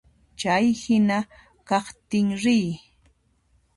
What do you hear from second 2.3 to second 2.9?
riy.